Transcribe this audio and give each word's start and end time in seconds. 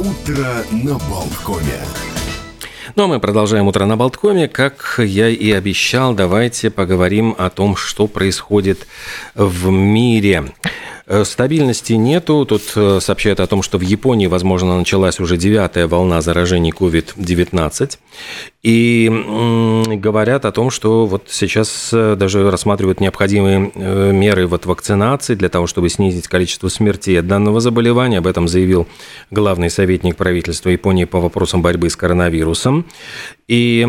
Утро 0.00 0.46
на 0.72 0.98
Болткоме. 1.10 1.78
Ну, 2.96 3.04
а 3.04 3.06
мы 3.06 3.20
продолжаем 3.20 3.66
утро 3.66 3.84
на 3.84 3.98
Болткоме. 3.98 4.48
Как 4.48 4.94
я 4.98 5.28
и 5.28 5.50
обещал, 5.52 6.14
давайте 6.14 6.70
поговорим 6.70 7.34
о 7.36 7.50
том, 7.50 7.76
что 7.76 8.06
происходит 8.06 8.86
в 9.34 9.68
мире. 9.68 10.54
Э, 11.12 11.24
стабильности 11.24 11.94
нету. 11.94 12.44
Тут 12.44 12.62
э, 12.76 13.00
сообщают 13.00 13.40
о 13.40 13.46
том, 13.48 13.62
что 13.62 13.78
в 13.78 13.80
Японии, 13.80 14.28
возможно, 14.28 14.78
началась 14.78 15.18
уже 15.18 15.36
девятая 15.36 15.88
волна 15.88 16.20
заражений 16.20 16.70
COVID-19. 16.70 17.98
И 18.62 19.10
говорят 19.96 20.44
о 20.44 20.52
том, 20.52 20.70
что 20.70 21.06
вот 21.06 21.24
сейчас 21.28 21.90
э, 21.92 22.14
даже 22.14 22.48
рассматривают 22.48 23.00
необходимые 23.00 23.72
меры 24.12 24.46
вот 24.46 24.66
вакцинации 24.66 25.34
для 25.34 25.48
того, 25.48 25.66
чтобы 25.66 25.88
снизить 25.88 26.28
количество 26.28 26.68
смертей 26.68 27.18
от 27.18 27.26
данного 27.26 27.58
заболевания. 27.58 28.18
Об 28.18 28.28
этом 28.28 28.46
заявил 28.46 28.86
главный 29.32 29.68
советник 29.70 30.14
правительства 30.14 30.68
Японии 30.68 31.06
по 31.06 31.18
вопросам 31.18 31.60
борьбы 31.60 31.90
с 31.90 31.96
коронавирусом. 31.96 32.86
И 33.48 33.84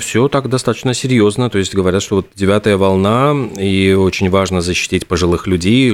все 0.00 0.28
так 0.28 0.48
достаточно 0.48 0.94
серьезно. 0.94 1.50
То 1.50 1.58
есть 1.58 1.74
говорят, 1.74 2.02
что 2.02 2.16
вот 2.16 2.28
девятая 2.34 2.78
волна, 2.78 3.36
и 3.58 3.92
очень 3.92 4.30
важно 4.30 4.62
защитить 4.62 5.06
пожилых 5.06 5.46
людей, 5.46 5.90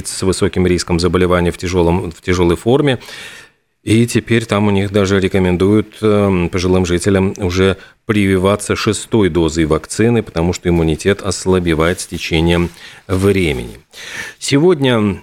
лиц 0.00 0.10
с 0.10 0.22
высоким 0.22 0.66
риском 0.66 0.98
заболевания 0.98 1.50
в, 1.50 1.58
тяжелом, 1.58 2.10
в 2.10 2.20
тяжелой 2.20 2.56
форме. 2.56 2.98
И 3.82 4.06
теперь 4.06 4.44
там 4.44 4.66
у 4.66 4.70
них 4.70 4.92
даже 4.92 5.20
рекомендуют 5.20 5.98
эм, 6.02 6.50
пожилым 6.50 6.84
жителям 6.84 7.32
уже 7.38 7.78
прививаться 8.04 8.76
шестой 8.76 9.30
дозой 9.30 9.64
вакцины, 9.64 10.22
потому 10.22 10.52
что 10.52 10.68
иммунитет 10.68 11.22
ослабевает 11.22 12.00
с 12.00 12.06
течением 12.06 12.68
времени. 13.06 13.78
Сегодня 14.38 15.22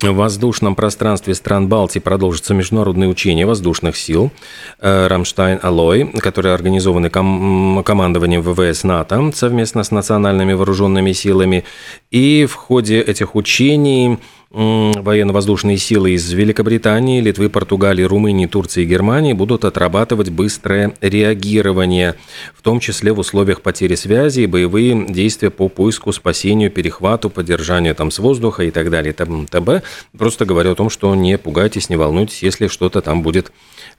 в 0.00 0.12
воздушном 0.12 0.74
пространстве 0.74 1.34
стран 1.34 1.68
Балтии 1.68 2.00
продолжится 2.00 2.52
международное 2.52 3.08
учение 3.08 3.46
воздушных 3.46 3.96
сил 3.96 4.32
э, 4.80 5.06
«Рамштайн-Алой», 5.06 6.06
которые 6.18 6.54
организованы 6.54 7.10
ком- 7.10 7.82
командованием 7.84 8.42
ВВС 8.42 8.84
НАТО 8.84 9.30
совместно 9.34 9.84
с 9.84 9.90
национальными 9.90 10.52
вооруженными 10.52 11.12
силами. 11.12 11.64
И 12.10 12.46
в 12.46 12.54
ходе 12.54 13.00
этих 13.00 13.34
учений 13.34 14.18
военно-воздушные 14.54 15.76
силы 15.78 16.12
из 16.12 16.32
Великобритании, 16.32 17.20
Литвы, 17.20 17.50
Португалии, 17.50 18.04
Румынии, 18.04 18.46
Турции 18.46 18.84
и 18.84 18.86
Германии 18.86 19.32
будут 19.32 19.64
отрабатывать 19.64 20.30
быстрое 20.30 20.94
реагирование, 21.00 22.14
в 22.56 22.62
том 22.62 22.78
числе 22.78 23.12
в 23.12 23.18
условиях 23.18 23.62
потери 23.62 23.96
связи 23.96 24.42
и 24.42 24.46
боевые 24.46 25.06
действия 25.08 25.50
по 25.50 25.68
поиску, 25.68 26.12
спасению, 26.12 26.70
перехвату, 26.70 27.30
поддержанию 27.30 27.96
там 27.96 28.12
с 28.12 28.20
воздуха 28.20 28.62
и 28.62 28.70
так 28.70 28.90
далее. 28.90 29.12
ТБ. 29.12 29.84
Просто 30.16 30.44
говорю 30.44 30.72
о 30.72 30.76
том, 30.76 30.88
что 30.88 31.12
не 31.16 31.36
пугайтесь, 31.36 31.88
не 31.88 31.96
волнуйтесь, 31.96 32.42
если 32.42 32.68
что-то 32.68 33.00
там 33.00 33.22
будет 33.22 33.50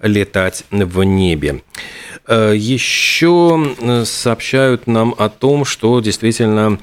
летать 0.02 0.64
в 0.72 1.04
небе. 1.04 1.64
Э, 2.28 2.54
Еще 2.56 3.76
э, 3.80 4.06
сообщают 4.06 4.88
нам 4.88 5.14
о 5.18 5.28
том, 5.30 5.66
что 5.66 6.00
действительно 6.00 6.80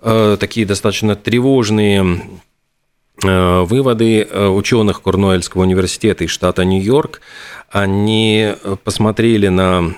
э, 0.00 0.36
такие 0.38 0.64
достаточно 0.64 1.16
тревожные 1.16 2.20
выводы 3.22 4.22
э, 4.22 4.48
ученых 4.48 5.02
Корнуэльского 5.02 5.62
университета 5.62 6.24
из 6.24 6.30
штата 6.30 6.64
Нью-Йорк, 6.64 7.20
они 7.70 8.52
э, 8.52 8.76
посмотрели 8.82 9.48
на 9.48 9.94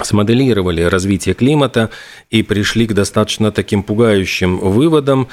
смоделировали 0.00 0.82
развитие 0.82 1.34
климата 1.34 1.90
и 2.30 2.44
пришли 2.44 2.86
к 2.86 2.92
достаточно 2.92 3.50
таким 3.50 3.82
пугающим 3.82 4.58
выводам. 4.58 5.26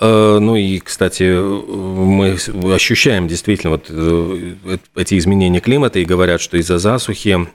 Ну 0.00 0.56
и, 0.56 0.80
кстати, 0.80 1.22
мы 1.22 2.36
ощущаем 2.74 3.28
действительно 3.28 3.70
вот 3.70 4.82
эти 4.96 5.16
изменения 5.18 5.60
климата 5.60 6.00
и 6.00 6.04
говорят, 6.04 6.40
что 6.40 6.56
из-за 6.56 6.78
засухи 6.78 7.46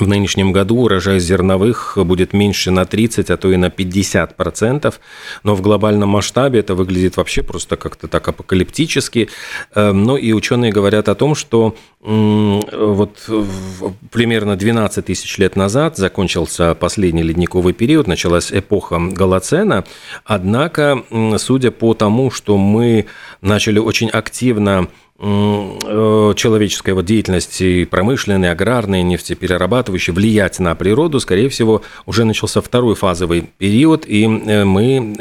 в 0.00 0.08
нынешнем 0.08 0.52
году 0.52 0.82
урожай 0.82 1.18
зерновых 1.18 1.96
будет 1.96 2.32
меньше 2.32 2.70
на 2.70 2.84
30, 2.84 3.30
а 3.30 3.36
то 3.36 3.50
и 3.50 3.56
на 3.56 3.70
50 3.70 4.36
процентов, 4.36 5.00
но 5.42 5.54
в 5.54 5.60
глобальном 5.60 6.10
масштабе 6.10 6.60
это 6.60 6.74
выглядит 6.74 7.16
вообще 7.16 7.42
просто 7.42 7.76
как-то 7.76 8.08
так 8.08 8.28
апокалиптически. 8.28 9.28
Эм, 9.74 10.04
но 10.04 10.16
и 10.16 10.32
ученые 10.32 10.72
говорят 10.72 11.08
о 11.08 11.14
том, 11.14 11.34
что 11.34 11.74
вот 12.00 13.28
примерно 14.12 14.56
12 14.56 15.04
тысяч 15.04 15.36
лет 15.38 15.56
назад 15.56 15.96
закончился 15.96 16.76
последний 16.76 17.24
ледниковый 17.24 17.72
период, 17.72 18.06
началась 18.06 18.52
эпоха 18.52 18.98
Голоцена, 19.00 19.84
однако, 20.24 21.02
судя 21.38 21.72
по 21.72 21.94
тому, 21.94 22.30
что 22.30 22.56
мы 22.56 23.06
начали 23.40 23.80
очень 23.80 24.10
активно 24.10 24.88
Э, 24.88 25.07
человеческая 25.20 26.94
вот 26.94 27.04
деятельность 27.04 27.60
и 27.60 27.84
промышленная, 27.84 28.52
аграрная, 28.52 29.02
нефтеперерабатывающая 29.02 30.14
влиять 30.14 30.60
на 30.60 30.74
природу, 30.76 31.18
скорее 31.18 31.48
всего, 31.48 31.82
уже 32.06 32.24
начался 32.24 32.60
второй 32.60 32.94
фазовый 32.94 33.50
период, 33.58 34.04
и 34.06 34.24
э, 34.24 34.64
мы 34.64 35.16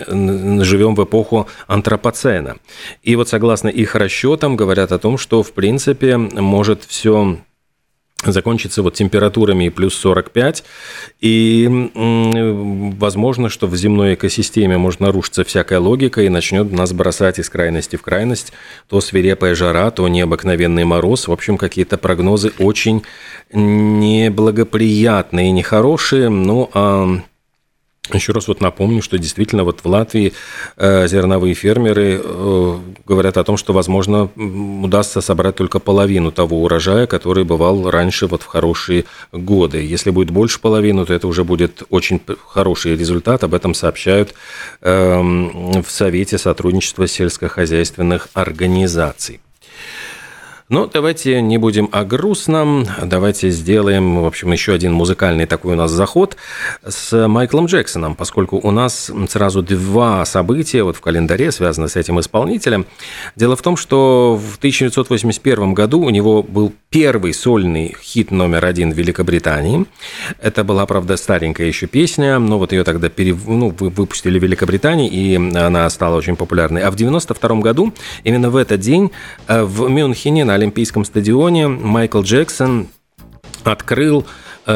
живем 0.64 0.94
в 0.94 1.04
эпоху 1.04 1.48
антропоцена. 1.66 2.58
И 3.02 3.16
вот 3.16 3.30
согласно 3.30 3.70
их 3.70 3.96
расчетам 3.96 4.56
говорят 4.56 4.92
о 4.92 5.00
том, 5.00 5.18
что 5.18 5.42
в 5.42 5.52
принципе 5.54 6.18
может 6.18 6.84
все 6.84 7.38
закончится 8.32 8.82
вот 8.82 8.94
температурами 8.94 9.70
плюс 9.70 9.96
45, 9.96 10.64
и 11.22 11.68
возможно, 12.98 13.50
что 13.50 13.68
в 13.68 13.76
земной 13.76 14.16
экосистеме 14.16 14.78
может 14.78 15.00
нарушиться 15.00 15.44
всякая 15.44 15.80
логика 15.80 16.22
и 16.22 16.30
начнет 16.30 16.72
нас 16.72 16.94
бросать 16.94 17.40
из 17.40 17.50
крайности 17.50 17.96
в 17.96 18.02
крайность, 18.02 18.54
то 18.90 19.02
свирепая 19.02 19.56
жара, 19.56 19.92
то 19.92 20.08
необыкновенный 20.08 20.86
мороз, 20.86 21.28
в 21.28 21.32
общем, 21.32 21.58
какие-то 21.58 21.98
прогнозы 21.98 22.54
очень 22.60 23.04
неблагоприятные 23.52 25.52
нехорошие, 25.52 26.30
ну, 26.30 26.70
а 26.74 27.22
еще 28.14 28.32
раз 28.32 28.48
вот 28.48 28.62
напомню, 28.62 29.02
что 29.02 29.18
действительно 29.18 29.64
вот 29.64 29.82
в 29.84 29.88
Латвии 29.88 30.34
э, 30.78 31.08
зерновые 31.08 31.54
фермеры 31.54 32.22
э, 32.24 32.80
говорят 33.06 33.38
о 33.38 33.44
том, 33.44 33.58
что, 33.58 33.74
возможно, 33.74 34.30
удастся 34.36 35.22
собрать 35.22 35.56
только 35.56 35.80
половину 35.80 36.32
того 36.32 36.64
урожая, 36.64 37.08
который 37.08 37.44
бывал 37.44 37.90
раньше 37.90 38.28
вот 38.28 38.44
в 38.44 38.46
хорошие 38.46 39.06
годы. 39.32 39.86
Если 39.86 40.10
будет 40.10 40.32
больше 40.32 40.60
половины, 40.60 41.06
то 41.06 41.14
это 41.14 41.28
уже 41.28 41.44
будет 41.44 41.84
очень 41.90 42.22
хороший 42.48 42.96
результат. 42.96 43.44
Об 43.44 43.54
этом 43.54 43.74
сообщают 43.74 44.34
э, 44.82 45.20
в 45.20 45.90
Совете 45.90 46.38
сотрудничества 46.38 47.08
сельскохозяйственных 47.08 48.30
организаций. 48.34 49.40
Но 50.70 50.82
ну, 50.82 50.90
давайте 50.94 51.42
не 51.42 51.58
будем 51.58 51.88
о 51.94 52.04
грустном, 52.04 52.86
давайте 53.02 53.52
сделаем, 53.52 54.22
в 54.22 54.26
общем, 54.26 54.52
еще 54.52 54.74
один 54.74 54.92
музыкальный 54.92 55.46
такой 55.46 55.74
у 55.74 55.76
нас 55.78 55.92
заход 55.92 56.36
с 56.86 57.26
Майклом 57.26 57.68
Джексоном, 57.68 58.16
поскольку 58.16 58.58
у 58.58 58.72
нас 58.72 59.10
сразу 59.30 59.62
два 59.62 60.26
события 60.26 60.84
вот 60.84 60.98
в 60.98 61.00
календаре 61.00 61.54
связаны 61.54 61.88
с 61.88 61.96
этим 61.96 62.20
исполнителем. 62.20 62.86
Дело 63.38 63.56
в 63.56 63.62
том, 63.62 63.78
что 63.78 64.36
в 64.36 64.58
1981 64.58 65.74
году 65.74 66.02
у 66.02 66.10
него 66.10 66.44
был 66.44 66.74
первый 66.90 67.34
сольный 67.34 67.96
хит 68.02 68.32
номер 68.32 68.66
один 68.66 68.92
в 68.92 68.98
Великобритании. 68.98 69.86
Это 70.42 70.64
была, 70.64 70.86
правда, 70.86 71.18
старенькая 71.18 71.68
еще 71.68 71.88
песня, 71.88 72.40
но 72.40 72.58
вот 72.58 72.72
ее 72.72 72.84
тогда 72.84 73.10
перев... 73.10 73.48
ну, 73.48 73.70
выпустили 73.70 74.40
в 74.40 74.44
Великобритании, 74.44 75.10
и 75.10 75.36
она 75.36 75.90
стала 75.90 76.16
очень 76.16 76.36
популярной. 76.36 76.82
А 76.82 76.92
в 76.92 76.96
1992 76.96 77.62
году, 77.62 77.94
именно 78.24 78.50
в 78.50 78.56
этот 78.56 78.80
день, 78.80 79.12
э, 79.48 79.64
в 79.64 79.90
Мюнхене 79.90 80.46
на 80.46 80.56
Олимпийском 80.56 81.04
стадионе 81.04 81.68
Майкл 81.68 82.22
Джексон 82.22 82.88
открыл 83.64 84.26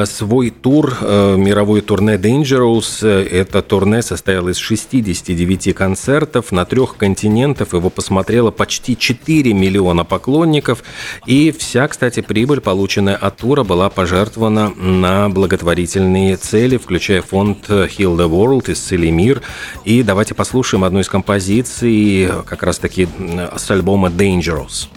свой 0.05 0.49
тур, 0.51 0.97
э, 1.01 1.35
мировой 1.37 1.81
турне 1.81 2.15
Dangerous. 2.15 3.05
Это 3.05 3.61
турне 3.61 4.01
состояло 4.01 4.49
из 4.49 4.57
69 4.57 5.73
концертов 5.73 6.51
на 6.51 6.65
трех 6.65 6.95
континентах. 6.97 7.73
Его 7.73 7.89
посмотрело 7.89 8.51
почти 8.51 8.97
4 8.97 9.53
миллиона 9.53 10.05
поклонников. 10.05 10.83
И 11.25 11.51
вся, 11.51 11.87
кстати, 11.87 12.21
прибыль, 12.21 12.61
полученная 12.61 13.15
от 13.15 13.37
тура, 13.37 13.63
была 13.63 13.89
пожертвована 13.89 14.69
на 14.69 15.29
благотворительные 15.29 16.37
цели, 16.37 16.77
включая 16.77 17.21
фонд 17.21 17.69
Heal 17.69 18.15
the 18.15 18.29
World, 18.29 18.71
Исцели 18.71 19.11
мир. 19.11 19.41
И 19.83 20.03
давайте 20.03 20.33
послушаем 20.35 20.83
одну 20.83 21.01
из 21.01 21.09
композиций 21.09 22.29
как 22.45 22.63
раз-таки 22.63 23.07
с 23.57 23.69
альбома 23.69 24.07
Dangerous. 24.07 24.87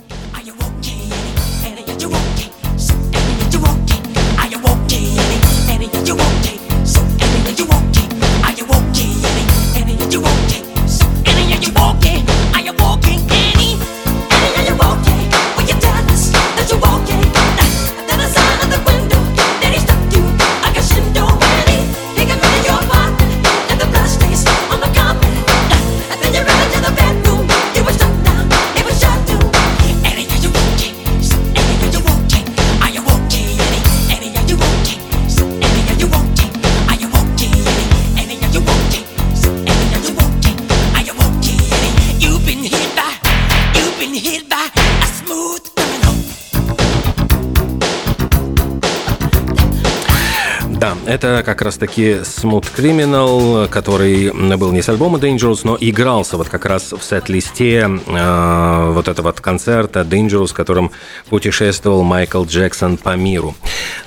Это 51.15 51.45
как 51.45 51.63
раз-таки 51.63 52.23
Smooth 52.23 52.67
Criminal, 52.77 53.69
который 53.69 54.33
был 54.57 54.73
не 54.73 54.83
с 54.83 54.89
альбома 54.89 55.19
Dangerous, 55.19 55.61
но 55.63 55.79
игрался 55.81 56.37
вот 56.37 56.49
как 56.49 56.65
раз 56.67 56.93
в 56.93 57.03
сет-листе 57.03 57.89
э, 58.05 58.91
вот 58.93 59.07
этого 59.07 59.29
вот 59.29 59.41
концерта 59.41 60.01
Dangerous, 60.01 60.53
которым 60.53 60.91
путешествовал 61.29 62.03
Майкл 62.03 62.45
Джексон 62.45 62.97
по 62.97 63.15
миру. 63.15 63.55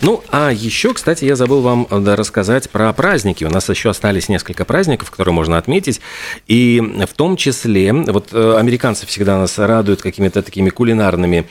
Ну, 0.01 0.21
а 0.31 0.51
еще, 0.51 0.93
кстати, 0.93 1.23
я 1.23 1.37
забыл 1.37 1.61
вам 1.61 1.87
рассказать 1.89 2.69
про 2.69 2.91
праздники. 2.91 3.45
У 3.45 3.49
нас 3.49 3.69
еще 3.69 3.91
остались 3.91 4.27
несколько 4.27 4.65
праздников, 4.65 5.09
которые 5.09 5.33
можно 5.33 5.57
отметить. 5.57 6.01
И 6.47 6.81
в 7.07 7.13
том 7.13 7.37
числе, 7.37 7.93
вот 7.93 8.29
э, 8.33 8.57
американцы 8.57 9.05
всегда 9.07 9.37
нас 9.37 9.57
радуют 9.57 10.01
какими-то 10.01 10.41
такими 10.41 10.69
кулинарными 10.69 11.47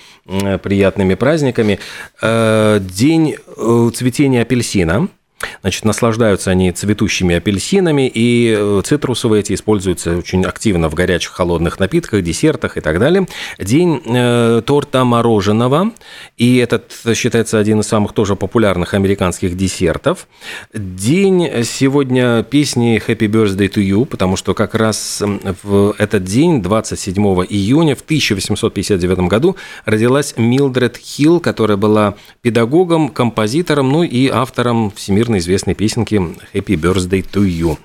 приятными 0.63 1.15
праздниками. 1.15 1.79
Э, 2.21 2.79
день 2.79 3.37
э, 3.57 3.91
цветения 3.95 4.43
апельсина– 4.43 5.09
Значит, 5.61 5.85
наслаждаются 5.85 6.51
они 6.51 6.73
цветущими 6.73 7.35
апельсинами, 7.35 8.11
и 8.13 8.57
э, 8.59 8.83
цитрусовые 8.83 9.41
эти 9.41 9.53
используются 9.53 10.17
очень 10.17 10.45
активно 10.45 10.89
в 10.89 10.95
горячих 10.95 11.33
холодных 11.33 11.79
напитках, 11.79 12.23
десертах 12.23 12.79
и 12.79 12.81
так 12.81 12.99
далее. 12.99 13.27
День 13.59 14.01
э, 14.07 14.63
торта 14.65 15.05
мороженого, 15.05 15.93
и 16.39 16.57
этот 16.57 16.91
считается 17.15 17.59
один 17.59 17.81
из 17.81 17.87
самых 17.87 18.15
тоже 18.15 18.35
популярных 18.35 18.95
американских 18.95 19.57
десертов. 19.59 20.27
День 20.73 21.65
сегодня 21.65 22.43
песни 22.43 23.03
Happy 23.07 23.29
Birthday 23.29 23.69
to 23.69 23.83
You, 23.83 24.07
потому 24.07 24.37
что 24.37 24.55
как 24.55 24.75
раз 24.75 25.23
в 25.63 25.95
этот 25.99 26.25
день, 26.25 26.63
27 26.63 27.23
июня 27.49 27.95
в 27.95 28.01
1859 28.01 29.19
году, 29.29 29.57
родилась 29.85 30.35
Милдред 30.39 30.97
Хилл, 30.97 31.41
которая 31.41 31.77
была 31.77 32.15
педагогом, 32.41 33.11
композитором, 33.11 33.91
ну 33.91 34.03
и 34.03 34.29
автором 34.29 34.91
всемирного 34.93 35.26
всемирно 35.27 35.39
известной 35.39 35.75
песенки 35.75 36.15
«Happy 36.55 36.77
Birthday 36.77 37.25
to 37.33 37.43
You». 37.45 37.79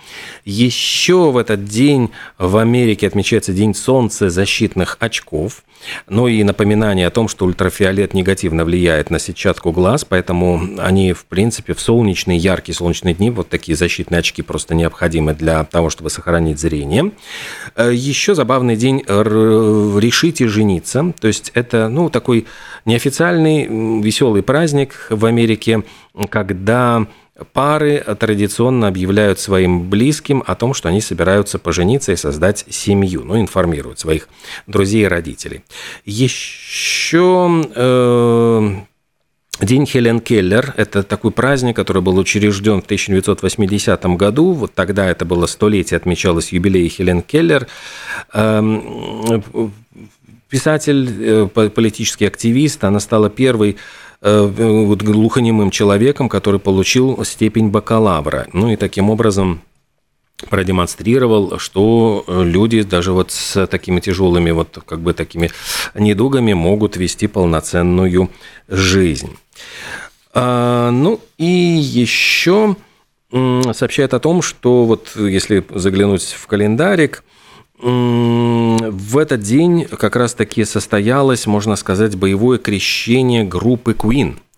Еще 0.45 1.31
в 1.31 1.37
этот 1.37 1.65
день 1.65 2.11
в 2.37 2.57
Америке 2.57 3.07
отмечается 3.07 3.51
День 3.51 3.73
солнцезащитных 3.73 4.97
очков. 4.99 5.63
Ну 6.07 6.27
и 6.27 6.43
напоминание 6.43 7.07
о 7.07 7.09
том, 7.09 7.27
что 7.27 7.45
ультрафиолет 7.45 8.13
негативно 8.13 8.63
влияет 8.65 9.09
на 9.09 9.17
сетчатку 9.17 9.71
глаз, 9.71 10.05
поэтому 10.05 10.61
они, 10.77 11.13
в 11.13 11.25
принципе, 11.25 11.73
в 11.73 11.81
солнечные, 11.81 12.37
яркие 12.37 12.75
солнечные 12.75 13.15
дни, 13.15 13.31
вот 13.31 13.49
такие 13.49 13.75
защитные 13.75 14.19
очки 14.19 14.43
просто 14.43 14.75
необходимы 14.75 15.33
для 15.33 15.63
того, 15.63 15.89
чтобы 15.89 16.11
сохранить 16.11 16.59
зрение. 16.59 17.11
Э, 17.75 17.91
Еще 17.91 18.35
забавный 18.35 18.75
день 18.75 18.99
«Решите 19.07 20.47
жениться». 20.47 21.13
То 21.19 21.27
есть 21.27 21.51
это, 21.55 21.89
ну, 21.89 22.11
такой 22.11 22.45
неофициальный 22.85 24.01
веселый 24.01 24.43
праздник 24.43 25.07
в 25.09 25.25
Америке, 25.25 25.83
когда 26.29 27.07
Пары 27.53 28.03
традиционно 28.19 28.87
объявляют 28.87 29.39
своим 29.39 29.89
близким 29.89 30.43
о 30.45 30.55
том, 30.55 30.73
что 30.73 30.89
они 30.89 31.01
собираются 31.01 31.59
пожениться 31.59 32.11
и 32.11 32.15
создать 32.15 32.65
семью, 32.69 33.23
ну, 33.23 33.39
информируют 33.39 33.99
своих 33.99 34.27
друзей 34.67 35.03
и 35.03 35.07
родителей. 35.07 35.63
Еще 36.05 37.69
э, 37.75 38.71
День 39.61 39.85
Хелен 39.85 40.19
Келлер– 40.21 40.73
это 40.77 41.03
такой 41.03 41.31
праздник, 41.31 41.75
который 41.75 42.01
был 42.01 42.17
учрежден 42.17 42.81
в 42.81 42.85
1980 42.85 44.03
году. 44.17 44.53
Вот 44.53 44.73
тогда 44.73 45.07
это 45.07 45.23
было 45.23 45.45
столетие, 45.45 45.97
отмечалось 45.97 46.51
юбилей 46.51 46.87
Хелен 46.87 47.21
Келлер. 47.21 47.67
Эм, 48.33 49.71
писатель, 50.49 51.07
э, 51.19 51.47
политический 51.47 52.25
активист, 52.25 52.83
она 52.83 52.99
стала 52.99 53.29
первой 53.29 53.77
вот, 54.21 55.01
глухонемым 55.01 55.71
человеком, 55.71 56.29
который 56.29 56.59
получил 56.59 57.23
степень 57.25 57.69
бакалавра. 57.69 58.47
Ну 58.53 58.71
и 58.71 58.75
таким 58.75 59.09
образом 59.09 59.61
продемонстрировал, 60.49 61.59
что 61.59 62.23
люди 62.27 62.81
даже 62.83 63.11
вот 63.11 63.31
с 63.31 63.67
такими 63.67 63.99
тяжелыми 63.99 64.51
вот 64.51 64.79
как 64.85 65.01
бы 65.01 65.13
такими 65.13 65.51
недугами 65.95 66.53
могут 66.53 66.97
вести 66.97 67.27
полноценную 67.27 68.29
жизнь. 68.67 69.37
А, 70.33 70.91
ну 70.91 71.19
и 71.37 71.45
еще 71.45 72.75
сообщает 73.31 74.13
о 74.13 74.19
том, 74.19 74.41
что 74.41 74.85
вот 74.85 75.11
если 75.15 75.63
заглянуть 75.69 76.23
в 76.23 76.47
календарик, 76.47 77.23
в 77.81 79.17
этот 79.17 79.41
день 79.41 79.85
как 79.85 80.15
раз-таки 80.15 80.65
состоялось, 80.65 81.47
можно 81.47 81.75
сказать, 81.75 82.15
боевое 82.15 82.57
крещение 82.57 83.43
группы 83.43 83.93
Queen– 83.93 84.37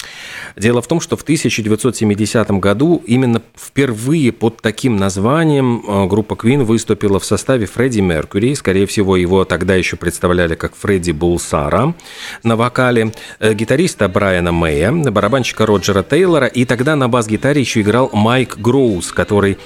Дело 0.56 0.82
в 0.82 0.88
том, 0.88 1.00
что 1.00 1.18
в 1.18 1.24
1970 1.24 2.52
году 2.52 3.02
именно 3.08 3.42
впервые 3.56 4.32
под 4.32 4.62
таким 4.62 4.98
названием 4.98 5.84
э, 5.88 6.06
группа 6.06 6.34
Queen 6.34 6.64
выступила 6.64 7.20
в 7.20 7.26
составе 7.26 7.66
Фредди 7.66 8.02
Меркьюри. 8.02 8.54
Скорее 8.54 8.86
всего, 8.86 9.18
его 9.18 9.46
тогда 9.46 9.76
еще 9.76 9.96
представляли 9.96 10.56
как 10.56 10.76
Фредди 10.76 11.12
Булсара 11.12 11.96
на 12.44 12.56
вокале, 12.56 13.12
э, 13.40 13.54
гитариста 13.54 14.08
Брайана 14.08 14.52
Мэя, 14.52 14.92
барабанщика 14.92 15.66
Роджера 15.66 16.04
Тейлора, 16.04 16.48
и 16.48 16.66
тогда 16.66 16.96
на 16.96 17.10
бас-гитаре 17.10 17.62
еще 17.62 17.82
играл 17.82 18.12
Майк 18.14 18.58
Гроуз, 18.58 19.12
который, 19.12 19.58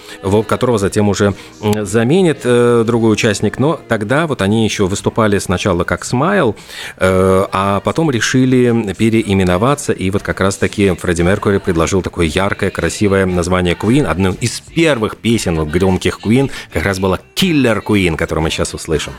которого 0.47 0.77
затем 0.77 1.09
уже 1.09 1.33
заменит 1.81 2.41
э, 2.43 2.83
другой 2.85 3.11
участник. 3.11 3.59
Но 3.59 3.79
тогда 3.87 4.25
вот 4.25 4.41
они 4.41 4.63
еще 4.63 4.87
выступали 4.87 5.37
сначала 5.39 5.83
как 5.83 6.05
Смайл, 6.05 6.55
а 6.99 7.81
потом 7.83 8.09
решили 8.11 8.93
переименоваться, 8.97 9.91
и 9.91 10.09
вот 10.11 10.23
как 10.23 10.39
раз-таки 10.39 10.76
все-таки 10.77 10.99
Фредди 10.99 11.23
Меркури 11.23 11.57
предложил 11.57 12.03
такое 12.03 12.27
яркое, 12.27 12.69
красивое 12.69 13.25
название 13.25 13.73
Queen. 13.73 14.05
Одной 14.05 14.35
из 14.35 14.59
первых 14.59 15.17
песен 15.17 15.67
громких 15.67 16.19
Queen 16.23 16.51
как 16.71 16.83
раз 16.83 16.99
была 16.99 17.19
Killer 17.35 17.83
Queen, 17.83 18.15
которую 18.15 18.43
мы 18.43 18.51
сейчас 18.51 18.75
услышим. 18.75 19.13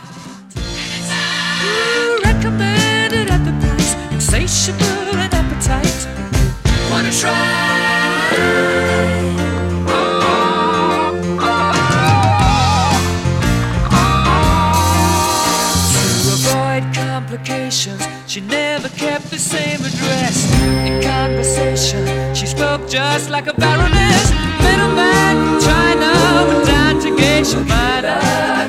She 18.26 18.40
never 18.40 18.88
kept 18.88 19.30
the 19.30 19.38
same 19.38 19.80
address. 19.80 20.50
In 20.86 21.02
conversation, 21.02 22.34
she 22.34 22.46
spoke 22.46 22.88
just 22.88 23.28
like 23.28 23.46
a 23.46 23.52
baroness. 23.52 24.30
Middleman 24.62 25.36
from 25.36 25.60
China 25.60 26.48
went 26.48 26.66
down 26.66 27.00
to 27.00 27.14
Geisha 27.16 27.60
Minor. 27.60 28.18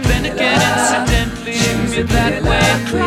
Then 0.03 0.25
again, 0.25 0.59
incidentally, 0.77 2.03
met 2.03 2.43
that 2.43 2.43
way. 2.43 2.99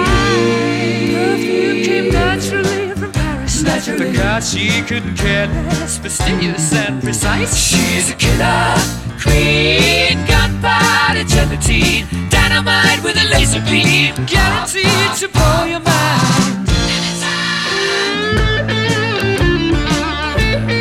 Perfume 1.13 1.85
came 1.85 2.13
naturally 2.13 2.95
from 2.95 3.13
Paris. 3.13 3.63
Because 3.63 4.51
she 4.51 4.81
couldn't 4.83 5.17
care 5.17 5.49
less, 5.49 5.99
fastidious 5.99 6.73
and 6.73 7.03
precise. 7.03 7.55
She's 7.55 8.11
a 8.11 8.15
killer 8.15 9.03
queen, 9.23 10.27
gunpowder 10.63 11.25
gelatine, 11.25 12.07
dynamite 12.31 13.03
with 13.03 13.17
a 13.17 13.29
laser 13.35 13.61
beam, 13.63 14.15
guaranteed 14.27 15.11
to 15.19 15.29
blow 15.29 15.65
your 15.67 15.81
mind. 15.81 16.69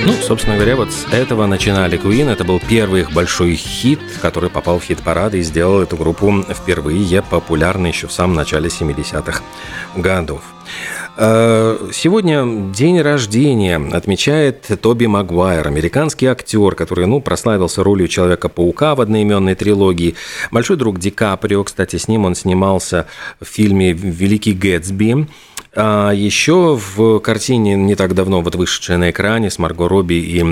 Ну, 0.03 0.13
собственно 0.13 0.55
говоря, 0.55 0.75
вот 0.75 0.91
с 0.91 1.05
этого 1.11 1.45
начинали 1.45 1.97
Queen. 1.97 2.29
Это 2.29 2.43
был 2.43 2.59
первый 2.59 3.01
их 3.01 3.11
большой 3.11 3.55
хит, 3.55 3.99
который 4.21 4.49
попал 4.49 4.79
в 4.79 4.83
хит-парады 4.83 5.39
и 5.39 5.43
сделал 5.43 5.81
эту 5.81 5.95
группу 5.95 6.43
впервые 6.49 7.21
популярной 7.21 7.91
еще 7.91 8.07
в 8.07 8.11
самом 8.11 8.35
начале 8.35 8.67
70-х 8.67 9.41
годов. 9.95 10.41
Э, 11.17 11.89
сегодня 11.93 12.71
день 12.71 13.01
рождения 13.01 13.75
отмечает 13.91 14.67
Тоби 14.81 15.07
Магуайр, 15.07 15.67
американский 15.67 16.27
актер, 16.27 16.75
который 16.75 17.05
ну, 17.05 17.19
прославился 17.19 17.83
ролью 17.83 18.07
Человека-паука 18.07 18.95
в 18.95 19.01
одноименной 19.01 19.55
трилогии. 19.55 20.15
Большой 20.51 20.77
друг 20.77 20.99
Ди 20.99 21.11
Каприо, 21.11 21.63
кстати, 21.63 21.97
с 21.97 22.07
ним 22.07 22.25
он 22.25 22.35
снимался 22.35 23.07
в 23.41 23.45
фильме 23.45 23.91
«Великий 23.91 24.53
Гэтсби». 24.53 25.27
А 25.73 26.11
еще 26.11 26.75
в 26.75 27.19
картине 27.19 27.75
не 27.75 27.95
так 27.95 28.13
давно 28.13 28.41
вот 28.41 28.55
вышедшей 28.55 28.97
на 28.97 29.09
экране 29.09 29.49
с 29.49 29.57
Марго 29.57 29.87
Робби 29.87 30.15
и 30.15 30.43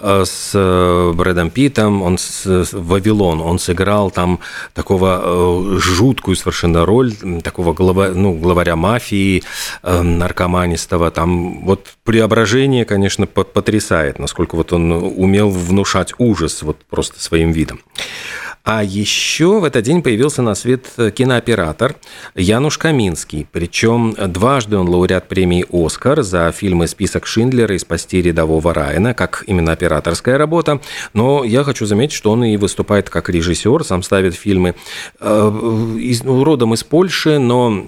э, 0.00 0.24
с 0.24 0.52
э, 0.54 1.12
Брэдом 1.14 1.50
Питом, 1.50 2.00
он 2.00 2.16
с 2.16 2.72
Вавилон, 2.72 3.42
он 3.42 3.58
сыграл 3.58 4.10
там 4.10 4.40
такого 4.72 5.20
э, 5.22 5.78
жуткую 5.80 6.36
совершенно 6.36 6.86
роль, 6.86 7.12
такого 7.44 7.74
глава, 7.74 8.08
ну, 8.08 8.32
главаря 8.32 8.74
мафии, 8.74 9.42
наркоманистого, 9.82 11.10
там 11.10 11.62
вот 11.66 11.88
преображение, 12.02 12.86
конечно, 12.86 13.26
потрясает, 13.26 14.18
насколько 14.18 14.56
вот 14.56 14.72
он 14.72 14.92
умел 14.92 15.50
внушать 15.50 16.14
ужас 16.16 16.62
вот 16.62 16.78
просто 16.88 17.20
своим 17.20 17.52
видом. 17.52 17.80
А 18.62 18.84
еще 18.84 19.60
в 19.60 19.64
этот 19.64 19.84
день 19.84 20.02
появился 20.02 20.42
на 20.42 20.54
свет 20.54 20.86
кинооператор 21.14 21.96
Януш 22.34 22.78
Каминский. 22.78 23.46
Причем 23.50 24.14
дважды 24.14 24.76
он 24.76 24.88
лауреат 24.88 25.28
премии 25.28 25.64
«Оскар» 25.70 26.22
за 26.22 26.52
фильмы 26.52 26.86
«Список 26.86 27.26
Шиндлера» 27.26 27.74
и 27.74 27.78
«Спасти 27.78 28.20
рядового 28.20 28.74
Райана», 28.74 29.14
как 29.14 29.44
именно 29.46 29.72
операторская 29.72 30.36
работа. 30.36 30.80
Но 31.14 31.42
я 31.44 31.64
хочу 31.64 31.86
заметить, 31.86 32.14
что 32.14 32.32
он 32.32 32.44
и 32.44 32.56
выступает 32.56 33.08
как 33.08 33.30
режиссер, 33.30 33.84
сам 33.84 34.02
ставит 34.02 34.34
фильмы 34.34 34.74
э, 35.20 35.96
из, 35.98 36.22
ну, 36.22 36.44
родом 36.44 36.74
из 36.74 36.84
Польши, 36.84 37.38
но 37.38 37.86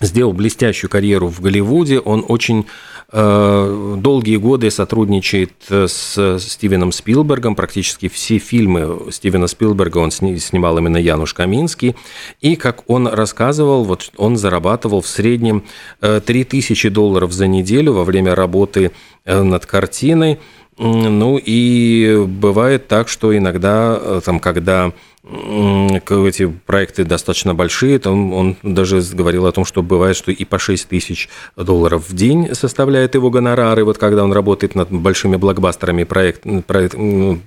сделал 0.00 0.32
блестящую 0.32 0.90
карьеру 0.90 1.28
в 1.28 1.40
Голливуде. 1.40 1.98
Он 2.00 2.24
очень 2.26 2.66
э, 3.12 3.96
долгие 3.98 4.36
годы 4.36 4.70
сотрудничает 4.70 5.52
с 5.68 6.38
Стивеном 6.38 6.92
Спилбергом. 6.92 7.54
Практически 7.54 8.08
все 8.08 8.38
фильмы 8.38 9.10
Стивена 9.10 9.46
Спилберга 9.46 9.98
он 9.98 10.10
снимал 10.10 10.78
именно 10.78 10.98
Януш 10.98 11.34
Каминский. 11.34 11.96
И, 12.40 12.56
как 12.56 12.88
он 12.90 13.08
рассказывал, 13.08 13.84
вот 13.84 14.10
он 14.16 14.36
зарабатывал 14.36 15.00
в 15.00 15.06
среднем 15.06 15.64
3000 16.00 16.86
э, 16.86 16.90
долларов 16.90 17.32
за 17.32 17.46
неделю 17.46 17.92
во 17.94 18.04
время 18.04 18.34
работы 18.34 18.92
э, 19.24 19.42
над 19.42 19.66
картиной. 19.66 20.38
Ну 20.78 21.40
и 21.42 22.22
бывает 22.26 22.86
так, 22.86 23.08
что 23.08 23.36
иногда, 23.36 23.98
э, 23.98 24.20
там, 24.22 24.40
когда 24.40 24.92
эти 25.28 26.46
проекты 26.66 27.04
достаточно 27.04 27.54
большие, 27.54 27.98
там 27.98 28.32
он 28.32 28.56
даже 28.62 29.02
говорил 29.12 29.46
о 29.46 29.52
том, 29.52 29.64
что 29.64 29.82
бывает, 29.82 30.16
что 30.16 30.30
и 30.30 30.44
по 30.44 30.58
6 30.58 30.88
тысяч 30.88 31.28
долларов 31.56 32.08
в 32.08 32.14
день 32.14 32.54
составляет 32.54 33.14
его 33.14 33.30
гонорары, 33.30 33.84
вот 33.84 33.98
когда 33.98 34.22
он 34.22 34.32
работает 34.32 34.74
над 34.74 34.90
большими 34.90 35.36
блокбастерами, 35.36 36.04
проект, 36.04 36.44
проект, 36.66 36.96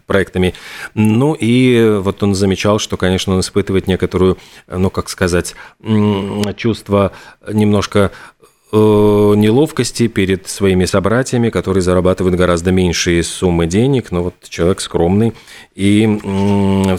проектами. 0.05 0.53
Ну 0.93 1.33
и 1.39 1.99
вот 1.99 2.21
он 2.21 2.35
замечал, 2.35 2.79
что, 2.79 2.97
конечно, 2.97 3.33
он 3.33 3.39
испытывает 3.39 3.87
некоторую, 3.87 4.37
ну 4.67 4.89
как 4.89 5.09
сказать, 5.09 5.55
чувство 6.57 7.13
немножко 7.47 8.11
неловкости 8.77 10.07
перед 10.07 10.47
своими 10.47 10.85
собратьями, 10.85 11.49
которые 11.49 11.81
зарабатывают 11.81 12.35
гораздо 12.35 12.71
меньшие 12.71 13.23
суммы 13.23 13.65
денег, 13.65 14.11
но 14.11 14.23
вот 14.23 14.35
человек 14.47 14.81
скромный 14.81 15.33
и 15.75 16.19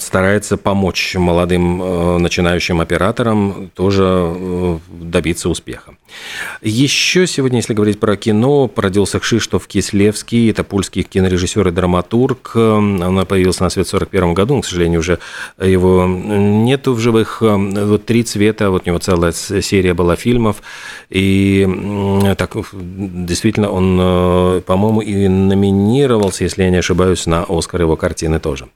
старается 0.01 0.57
помочь 0.57 1.15
молодым 1.15 1.83
э, 1.83 2.19
начинающим 2.19 2.81
операторам 2.81 3.71
тоже 3.75 4.05
э, 4.07 4.79
добиться 4.89 5.49
успеха. 5.49 5.95
Еще 6.63 7.27
сегодня, 7.27 7.59
если 7.59 7.75
говорить 7.75 8.01
про 8.01 8.17
кино, 8.17 8.71
родился 8.75 9.21
Кшиштоф 9.21 9.67
Кислевский, 9.67 10.51
это 10.51 10.65
польский 10.65 11.03
кинорежиссер 11.03 11.69
и 11.69 11.71
драматург. 11.71 12.57
Он 12.57 13.27
появился 13.27 13.63
на 13.63 13.71
свет 13.71 13.87
в 13.87 13.95
1941 13.95 14.35
году, 14.35 14.61
к 14.61 14.65
сожалению, 14.65 15.01
уже 15.01 15.19
его 15.61 16.07
нету 16.07 16.95
в 16.95 17.01
живых. 17.01 17.43
Вот 17.43 18.07
«Три 18.07 18.25
цвета», 18.25 18.71
вот 18.71 18.83
у 18.87 18.89
него 18.89 18.99
целая 18.99 19.33
серия 19.33 19.95
была 19.95 20.17
фильмов, 20.17 20.63
и 21.11 21.60
так 22.37 22.57
действительно 22.73 23.71
он, 23.71 23.99
э, 24.01 24.61
по-моему, 24.67 25.01
и 25.01 25.29
номинировался, 25.29 26.45
если 26.45 26.65
я 26.65 26.71
не 26.71 26.79
ошибаюсь, 26.79 27.27
на 27.27 27.45
Оскар 27.49 27.83
его 27.83 27.97
картины 27.97 28.41
тоже. 28.41 28.69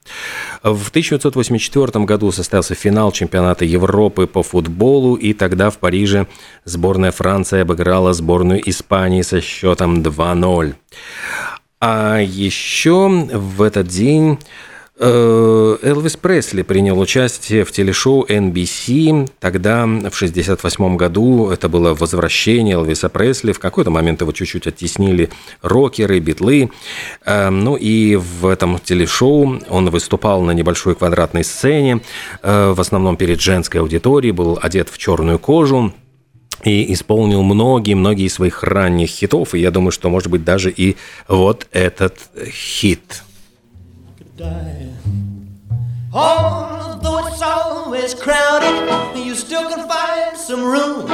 В 0.63 0.89
1984 0.89 2.05
году 2.05 2.31
состоялся 2.31 2.75
финал 2.75 3.11
чемпионата 3.11 3.65
Европы 3.65 4.27
по 4.27 4.43
футболу, 4.43 5.15
и 5.15 5.33
тогда 5.33 5.69
в 5.69 5.77
Париже 5.77 6.27
сборная 6.65 7.11
Франции 7.11 7.61
обыграла 7.61 8.13
сборную 8.13 8.67
Испании 8.69 9.21
со 9.21 9.41
счетом 9.41 10.01
2-0. 10.01 10.73
А 11.79 12.19
еще 12.19 13.07
в 13.33 13.61
этот 13.61 13.87
день 13.87 14.39
Элвис 14.97 16.15
Пресли 16.15 16.61
принял 16.61 16.97
участие 16.97 17.65
в 17.65 17.71
телешоу 17.73 18.25
NBC. 18.25 19.29
Тогда, 19.39 19.81
в 19.81 19.97
1968 19.97 20.95
году, 20.95 21.49
это 21.49 21.67
было 21.67 21.93
возвращение 21.93 22.75
Элвиса 22.75 23.09
Пресли. 23.09 23.51
В 23.51 23.59
какой-то 23.59 23.91
момент 23.91 24.21
его 24.21 24.31
чуть-чуть 24.31 24.67
оттеснили 24.67 25.29
рокеры, 25.61 26.19
битлы. 26.19 26.71
Э, 27.25 27.49
ну 27.49 27.75
и 27.75 28.15
в 28.15 28.47
этом 28.47 28.79
телешоу 28.79 29.59
он 29.69 29.89
выступал 29.89 30.41
на 30.43 30.51
небольшой 30.51 30.95
квадратной 30.95 31.43
сцене, 31.43 31.99
э, 32.41 32.73
в 32.73 32.79
основном 32.79 33.17
перед 33.17 33.41
женской 33.41 33.81
аудиторией, 33.81 34.31
был 34.31 34.57
одет 34.61 34.87
в 34.89 34.97
черную 34.97 35.39
кожу 35.39 35.93
и 36.63 36.93
исполнил 36.93 37.43
многие-многие 37.43 38.29
своих 38.29 38.63
ранних 38.63 39.09
хитов. 39.09 39.55
И 39.55 39.59
я 39.59 39.71
думаю, 39.71 39.91
что, 39.91 40.09
может 40.09 40.29
быть, 40.29 40.45
даже 40.45 40.71
и 40.71 40.95
вот 41.27 41.67
этот 41.73 42.17
хит– 42.49 43.23
die. 44.35 44.91
Although 46.13 47.27
it's 47.27 47.41
always 47.41 48.13
crowded, 48.13 49.17
you 49.17 49.33
still 49.35 49.69
can 49.69 49.87
find 49.87 50.35
some 50.35 50.63
room 50.63 51.07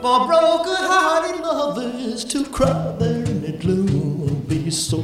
for 0.00 0.26
broken-hearted 0.26 1.40
lovers 1.40 2.24
to 2.26 2.44
cry 2.44 2.94
there 2.98 3.24
in 3.24 3.42
the 3.42 3.52
gloom. 3.52 4.44
Be 4.46 4.70
so, 4.70 4.98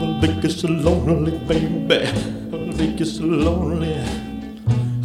will 0.00 0.18
make 0.20 0.42
you 0.42 0.50
so 0.50 0.68
lonely, 0.68 1.38
baby. 1.38 2.10
Will 2.50 2.66
make 2.76 2.98
you 2.98 3.06
so 3.06 3.24
lonely. 3.24 3.96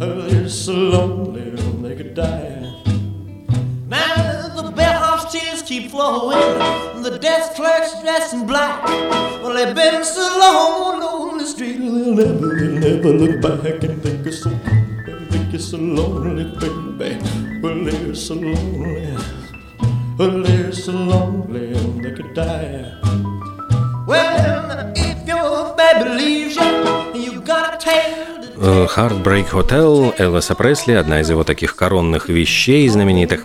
Oh, 0.00 0.26
you're 0.26 0.48
so 0.48 0.72
lonely, 0.72 1.50
they 1.82 1.94
could 1.96 2.14
die. 2.14 2.72
Now 3.86 4.48
the 4.60 4.72
bellhop's 4.74 5.32
tears 5.32 5.62
keep 5.62 5.90
flowing, 5.90 7.02
the 7.02 7.18
desk 7.20 7.54
clerk's 7.54 8.00
dressed 8.00 8.34
in 8.34 8.46
black. 8.46 8.84
Well, 9.42 9.54
they've 9.54 9.74
been 9.74 10.04
so 10.04 10.22
the 11.00 11.01
never, 12.14 12.54
never 12.68 13.12
look 13.12 13.40
back 13.40 13.82
and 13.84 14.02
think 14.02 14.26
it's 14.26 14.42
so, 14.42 14.50
think 15.30 15.54
it's 15.54 15.70
so 15.70 15.78
lonely, 15.78 16.44
baby. 16.58 17.18
Well, 17.60 17.84
they're 17.84 18.14
so 18.14 18.34
lonely, 18.34 19.16
well, 20.18 20.42
they're 20.42 20.72
so 20.72 20.92
lonely, 20.92 21.72
they 22.02 22.12
could 22.12 22.34
die. 22.34 22.92
Well, 24.06 24.92
if 24.94 25.26
your 25.26 25.74
baby 25.76 26.10
leaves 26.10 26.41
Heartbreak 28.62 29.50
Hotel 29.50 30.14
Элвиса 30.18 30.54
Пресли, 30.54 30.92
одна 30.92 31.20
из 31.20 31.28
его 31.28 31.42
таких 31.42 31.74
коронных 31.74 32.28
вещей 32.28 32.88
знаменитых. 32.88 33.44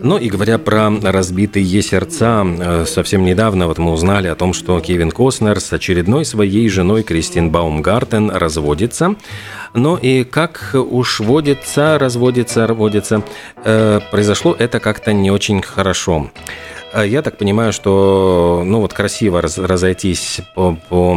Ну 0.00 0.18
и 0.18 0.28
говоря 0.28 0.58
про 0.58 0.90
разбитые 1.02 1.80
сердца, 1.80 2.44
э, 2.44 2.84
совсем 2.86 3.24
недавно 3.24 3.68
вот 3.68 3.78
мы 3.78 3.90
узнали 3.92 4.28
о 4.28 4.34
том, 4.34 4.52
что 4.52 4.78
Кевин 4.80 5.12
Костнер 5.12 5.60
с 5.60 5.72
очередной 5.72 6.26
своей 6.26 6.68
женой 6.68 7.04
Кристин 7.04 7.50
Баумгартен 7.50 8.30
разводится. 8.30 9.14
Но 9.72 9.96
и 9.96 10.24
как 10.24 10.74
уж 10.74 11.20
водится, 11.20 11.98
разводится, 11.98 12.66
разводится, 12.66 13.22
э, 13.64 14.00
произошло 14.10 14.54
это 14.58 14.78
как-то 14.78 15.14
не 15.14 15.30
очень 15.30 15.62
хорошо. 15.62 16.30
А 16.92 17.04
я 17.04 17.22
так 17.22 17.36
понимаю, 17.36 17.72
что 17.72 18.62
ну 18.66 18.80
вот 18.80 18.92
красиво 18.92 19.40
раз, 19.40 19.58
разойтись 19.58 20.40
по, 20.54 20.76
по 20.88 21.16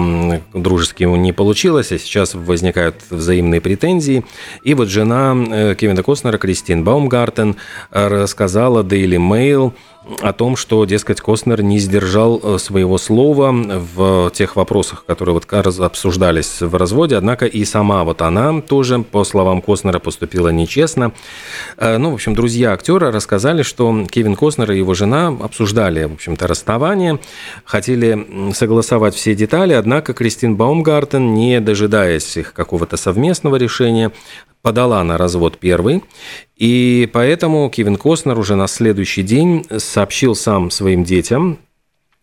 дружески 0.54 1.04
не 1.04 1.34
получилось, 1.34 1.92
а 1.92 1.98
сейчас 1.98 2.36
возникают 2.36 2.96
взаимные 3.10 3.60
претензии. 3.60 4.24
И 4.64 4.76
вот 4.76 4.90
жена 4.90 5.36
э, 5.36 5.76
Кевина 5.76 6.04
Костнера, 6.04 6.38
Кристин 6.38 6.84
Баумгартен, 6.84 7.56
рассказала 7.90 8.84
Daily 8.84 9.18
Mail, 9.18 9.74
о 10.22 10.34
том, 10.34 10.56
что, 10.56 10.84
дескать, 10.86 11.22
Костнер 11.22 11.62
не 11.62 11.80
сдержал 11.80 12.40
э, 12.44 12.58
своего 12.58 12.98
слова 12.98 13.52
в 13.52 14.32
тех 14.32 14.56
вопросах, 14.56 15.06
которые 15.06 15.34
вот 15.34 15.52
обсуждались 15.52 16.62
в 16.62 16.76
разводе, 16.76 17.16
однако 17.16 17.46
и 17.46 17.64
сама 17.66 18.04
вот 18.04 18.22
она 18.22 18.62
тоже, 18.62 19.00
по 19.00 19.24
словам 19.24 19.62
Костнера, 19.62 20.00
поступила 20.00 20.50
нечестно. 20.50 21.14
Э, 21.78 21.98
ну, 21.98 22.12
в 22.12 22.16
общем, 22.16 22.36
друзья 22.36 22.74
актера 22.74 23.12
рассказали, 23.12 23.64
что 23.64 24.06
Кевин 24.10 24.36
Костнер 24.36 24.72
и 24.72 24.78
его 24.78 24.94
жена 24.94 25.28
обсуждали, 25.28 26.04
в 26.06 26.14
общем-то, 26.14 26.48
расставание, 26.48 27.20
хотели 27.64 28.54
согласовать 28.54 29.16
все 29.16 29.36
детали, 29.36 29.74
однако 29.74 30.14
Кристин 30.14 30.56
Баумгартен, 30.56 31.34
не 31.34 31.60
дожидаясь 31.62 32.36
их 32.38 32.54
какого-то 32.54 32.98
совместного 32.98 33.56
решения, 33.56 34.12
подала 34.64 35.04
на 35.04 35.18
развод 35.18 35.60
первый, 35.60 36.04
и 36.56 37.08
поэтому 37.12 37.70
Кевин 37.70 37.98
Костнер 37.98 38.40
уже 38.40 38.56
на 38.56 38.68
следующий 38.68 39.22
день 39.22 39.68
сообщил 39.78 40.36
сам 40.36 40.72
своим 40.72 41.04
детям, 41.04 41.60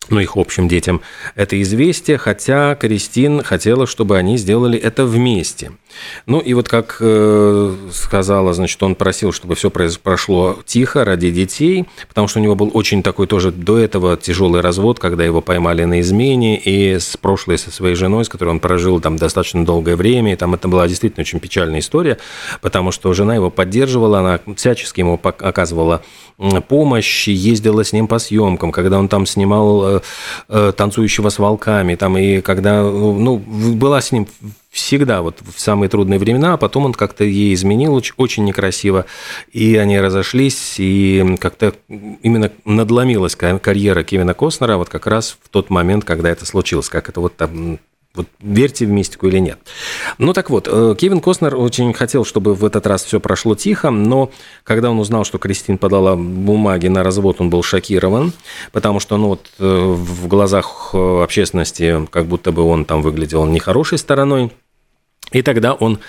ну, 0.09 0.19
их 0.19 0.35
общим 0.35 0.67
детям, 0.67 1.01
это 1.35 1.61
известие, 1.61 2.17
хотя 2.17 2.75
Кристин 2.75 3.43
хотела, 3.43 3.85
чтобы 3.85 4.17
они 4.17 4.37
сделали 4.37 4.77
это 4.77 5.05
вместе. 5.05 5.71
Ну, 6.25 6.39
и 6.39 6.53
вот 6.53 6.69
как 6.69 6.97
э, 6.99 7.75
сказала, 7.91 8.53
значит, 8.53 8.81
он 8.83 8.95
просил, 8.95 9.31
чтобы 9.31 9.55
все 9.55 9.69
прошло 9.69 10.57
тихо 10.65 11.05
ради 11.05 11.31
детей, 11.31 11.85
потому 12.07 12.27
что 12.27 12.39
у 12.39 12.43
него 12.43 12.55
был 12.55 12.71
очень 12.73 13.03
такой 13.03 13.27
тоже 13.27 13.51
до 13.51 13.77
этого 13.77 14.17
тяжелый 14.17 14.61
развод, 14.61 14.99
когда 14.99 15.23
его 15.23 15.41
поймали 15.41 15.83
на 15.83 16.01
измене, 16.01 16.57
и 16.57 16.99
с 16.99 17.17
прошлой, 17.17 17.57
со 17.57 17.71
своей 17.71 17.95
женой, 17.95 18.25
с 18.25 18.29
которой 18.29 18.49
он 18.49 18.59
прожил 18.59 18.99
там 18.99 19.17
достаточно 19.17 19.65
долгое 19.65 19.95
время, 19.95 20.33
и 20.33 20.35
там 20.35 20.53
это 20.53 20.67
была 20.67 20.87
действительно 20.87 21.21
очень 21.21 21.39
печальная 21.39 21.79
история, 21.79 22.17
потому 22.61 22.91
что 22.91 23.13
жена 23.13 23.35
его 23.35 23.49
поддерживала, 23.49 24.19
она 24.19 24.39
всячески 24.55 24.99
ему 24.99 25.19
оказывала 25.23 26.03
помощь, 26.67 27.27
ездила 27.27 27.83
с 27.83 27.93
ним 27.93 28.07
по 28.07 28.19
съемкам, 28.19 28.71
когда 28.71 28.97
он 28.99 29.07
там 29.07 29.25
снимал 29.25 29.97
э, 29.97 30.01
э, 30.49 30.73
«Танцующего 30.75 31.29
с 31.29 31.39
волками», 31.39 31.95
там, 31.95 32.17
и 32.17 32.41
когда, 32.41 32.81
ну, 32.81 33.37
была 33.37 34.01
с 34.01 34.11
ним 34.11 34.27
всегда 34.71 35.21
вот 35.21 35.39
в 35.41 35.59
самые 35.59 35.89
трудные 35.89 36.17
времена, 36.17 36.53
а 36.53 36.57
потом 36.57 36.85
он 36.85 36.93
как-то 36.93 37.25
ей 37.25 37.53
изменил 37.53 38.01
очень, 38.17 38.45
некрасиво, 38.45 39.05
и 39.51 39.75
они 39.75 39.99
разошлись, 39.99 40.75
и 40.77 41.37
как-то 41.39 41.73
именно 41.89 42.51
надломилась 42.63 43.35
карьера 43.35 44.03
Кевина 44.03 44.33
Костнера 44.33 44.77
вот 44.77 44.87
как 44.89 45.07
раз 45.07 45.37
в 45.43 45.49
тот 45.49 45.69
момент, 45.69 46.05
когда 46.05 46.29
это 46.29 46.45
случилось, 46.45 46.89
как 46.89 47.09
это 47.09 47.19
вот 47.19 47.35
там 47.35 47.79
вот 48.13 48.27
верьте 48.41 48.85
в 48.85 48.89
мистику 48.89 49.27
или 49.27 49.39
нет. 49.39 49.59
Ну 50.17 50.33
так 50.33 50.49
вот, 50.49 50.67
э, 50.69 50.95
Кевин 50.97 51.21
Костнер 51.21 51.55
очень 51.55 51.93
хотел, 51.93 52.25
чтобы 52.25 52.55
в 52.55 52.65
этот 52.65 52.85
раз 52.85 53.03
все 53.03 53.19
прошло 53.19 53.55
тихо, 53.55 53.89
но 53.89 54.31
когда 54.63 54.91
он 54.91 54.99
узнал, 54.99 55.23
что 55.23 55.37
Кристин 55.37 55.77
подала 55.77 56.15
бумаги 56.15 56.87
на 56.87 57.03
развод, 57.03 57.39
он 57.39 57.49
был 57.49 57.63
шокирован, 57.63 58.33
потому 58.71 58.99
что 58.99 59.17
ну, 59.17 59.29
вот, 59.29 59.49
э, 59.59 59.63
в 59.65 60.27
глазах 60.27 60.89
э, 60.93 61.23
общественности 61.23 62.05
как 62.11 62.25
будто 62.25 62.51
бы 62.51 62.63
он 62.63 62.83
там 62.85 63.01
выглядел 63.01 63.45
нехорошей 63.45 63.97
стороной. 63.97 64.51
И 65.31 65.41
тогда 65.41 65.73
он 65.73 65.99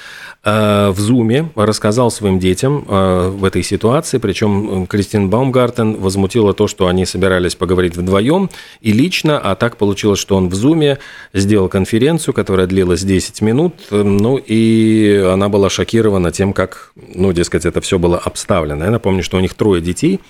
в 0.44 0.96
Зуме 0.98 1.50
рассказал 1.54 2.10
своим 2.10 2.40
детям 2.40 2.84
э, 2.88 3.28
в 3.28 3.44
этой 3.44 3.62
ситуации, 3.62 4.18
причем 4.18 4.86
Кристин 4.88 5.30
Баумгартен 5.30 5.96
возмутила 5.96 6.52
то, 6.52 6.66
что 6.66 6.88
они 6.88 7.06
собирались 7.06 7.54
поговорить 7.54 7.96
вдвоем 7.96 8.50
и 8.80 8.92
лично, 8.92 9.38
а 9.38 9.54
так 9.54 9.76
получилось, 9.76 10.18
что 10.18 10.36
он 10.36 10.48
в 10.48 10.54
Зуме 10.54 10.98
сделал 11.32 11.68
конференцию, 11.68 12.34
которая 12.34 12.66
длилась 12.66 13.02
10 13.02 13.40
минут, 13.42 13.74
ну 13.90 14.36
и 14.36 15.24
она 15.32 15.48
была 15.48 15.70
шокирована 15.70 16.32
тем, 16.32 16.52
как, 16.52 16.92
ну, 16.96 17.32
дескать, 17.32 17.64
это 17.64 17.80
все 17.80 17.98
было 17.98 18.18
обставлено. 18.18 18.84
Я 18.84 18.90
напомню, 18.90 19.22
что 19.22 19.36
у 19.36 19.40
них 19.40 19.54
трое 19.54 19.80
детей. 19.80 20.20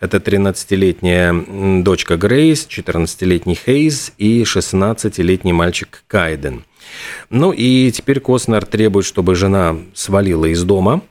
Это 0.00 0.18
13-летняя 0.18 1.82
дочка 1.82 2.16
Грейс, 2.16 2.66
14-летний 2.68 3.54
Хейз 3.54 4.12
и 4.18 4.42
16-летний 4.42 5.52
мальчик 5.52 6.04
Кайден. 6.08 6.64
Ну 7.30 7.52
и 7.52 7.90
теперь 7.90 8.20
Костнер 8.20 8.64
требует, 8.66 9.06
чтобы 9.06 9.34
жена 9.34 9.76
свалила 9.94 10.46
из 10.46 10.62
дома. 10.64 11.02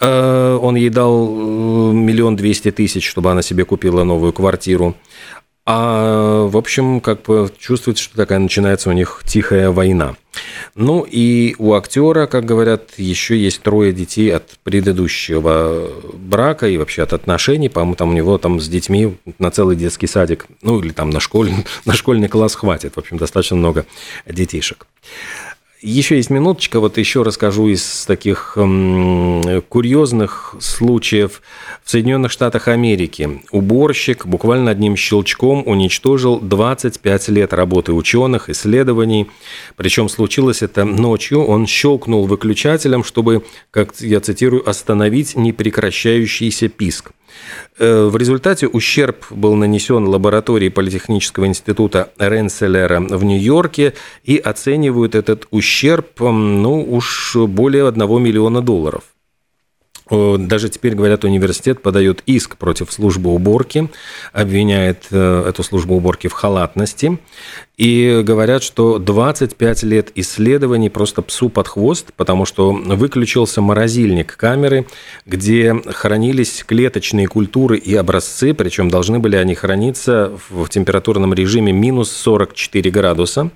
Э, 0.00 0.58
он 0.60 0.76
ей 0.76 0.90
дал 0.90 1.28
э, 1.28 1.92
миллион 1.92 2.36
двести 2.36 2.70
тысяч, 2.70 3.08
чтобы 3.08 3.30
она 3.30 3.42
себе 3.42 3.64
купила 3.64 4.04
новую 4.04 4.32
квартиру. 4.32 4.94
А, 5.70 6.46
в 6.46 6.56
общем, 6.56 7.02
как 7.02 7.24
бы 7.24 7.52
чувствуется, 7.58 8.02
что 8.02 8.16
такая 8.16 8.38
начинается 8.38 8.88
у 8.88 8.94
них 8.94 9.20
тихая 9.26 9.70
война. 9.70 10.16
Ну 10.74 11.06
и 11.06 11.54
у 11.58 11.74
актера, 11.74 12.26
как 12.26 12.46
говорят, 12.46 12.92
еще 12.96 13.36
есть 13.36 13.60
трое 13.60 13.92
детей 13.92 14.34
от 14.34 14.58
предыдущего 14.64 15.90
брака 16.14 16.68
и 16.68 16.78
вообще 16.78 17.02
от 17.02 17.12
отношений. 17.12 17.68
По-моему, 17.68 17.96
там 17.96 18.08
у 18.08 18.12
него 18.14 18.38
там 18.38 18.60
с 18.60 18.68
детьми 18.68 19.18
на 19.38 19.50
целый 19.50 19.76
детский 19.76 20.06
садик, 20.06 20.46
ну 20.62 20.80
или 20.80 20.90
там 20.90 21.10
на, 21.10 21.20
школь, 21.20 21.50
на 21.84 21.92
школьный 21.92 22.28
класс 22.28 22.54
хватит. 22.54 22.94
В 22.94 22.98
общем, 22.98 23.18
достаточно 23.18 23.56
много 23.56 23.84
детишек. 24.26 24.86
Еще 25.80 26.16
есть 26.16 26.30
минуточка, 26.30 26.80
вот 26.80 26.98
еще 26.98 27.22
расскажу 27.22 27.68
из 27.68 28.04
таких 28.04 28.54
м, 28.56 29.62
курьезных 29.68 30.56
случаев. 30.58 31.40
В 31.84 31.90
Соединенных 31.90 32.32
Штатах 32.32 32.66
Америки 32.66 33.42
уборщик 33.52 34.26
буквально 34.26 34.72
одним 34.72 34.96
щелчком 34.96 35.62
уничтожил 35.64 36.40
25 36.40 37.28
лет 37.28 37.52
работы 37.52 37.92
ученых, 37.92 38.50
исследований. 38.50 39.30
Причем 39.76 40.08
случилось 40.08 40.62
это 40.62 40.84
ночью. 40.84 41.44
Он 41.44 41.68
щелкнул 41.68 42.26
выключателем, 42.26 43.04
чтобы, 43.04 43.44
как 43.70 43.94
я 44.00 44.18
цитирую, 44.18 44.68
остановить 44.68 45.36
непрекращающийся 45.36 46.68
писк. 46.68 47.12
Э, 47.78 48.06
в 48.06 48.16
результате 48.16 48.66
ущерб 48.66 49.26
был 49.30 49.54
нанесен 49.54 50.06
лаборатории 50.06 50.68
Политехнического 50.68 51.46
института 51.46 52.10
Ренселера 52.18 53.00
в 53.00 53.24
Нью-Йорке 53.24 53.94
и 54.24 54.36
оценивают 54.36 55.14
этот 55.14 55.46
ущерб 55.50 56.20
ну, 56.20 56.82
уж 56.82 57.36
более 57.36 57.88
1 57.88 58.22
миллиона 58.22 58.60
долларов. 58.60 59.02
Даже 60.10 60.68
теперь, 60.68 60.94
говорят, 60.94 61.24
университет 61.24 61.82
подает 61.82 62.22
иск 62.26 62.56
против 62.56 62.92
службы 62.92 63.30
уборки, 63.30 63.88
обвиняет 64.32 65.06
э, 65.10 65.44
эту 65.48 65.62
службу 65.62 65.96
уборки 65.96 66.28
в 66.28 66.32
халатности. 66.32 67.18
И 67.76 68.22
говорят, 68.24 68.64
что 68.64 68.98
25 68.98 69.82
лет 69.84 70.10
исследований 70.16 70.90
просто 70.90 71.22
псу 71.22 71.48
под 71.48 71.68
хвост, 71.68 72.12
потому 72.16 72.44
что 72.44 72.72
выключился 72.72 73.60
морозильник 73.60 74.36
камеры, 74.36 74.86
где 75.26 75.80
хранились 75.86 76.64
клеточные 76.66 77.28
культуры 77.28 77.78
и 77.78 77.94
образцы, 77.94 78.52
причем 78.52 78.90
должны 78.90 79.20
были 79.20 79.36
они 79.36 79.54
храниться 79.54 80.32
в 80.48 80.68
температурном 80.68 81.32
режиме 81.34 81.72
минус 81.72 82.10
44 82.10 82.90
градуса. 82.90 83.50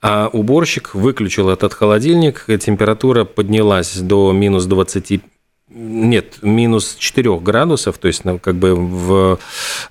А 0.00 0.28
уборщик 0.32 0.94
выключил 0.94 1.48
этот 1.48 1.74
холодильник, 1.74 2.46
температура 2.60 3.24
поднялась 3.24 3.96
до 3.96 4.30
минус 4.32 4.66
25 4.66 5.20
нет, 5.68 6.38
минус 6.42 6.96
4 6.98 7.38
градусов, 7.40 7.98
то 7.98 8.08
есть 8.08 8.24
ну, 8.24 8.38
как 8.38 8.56
бы 8.56 8.74
в, 8.74 9.38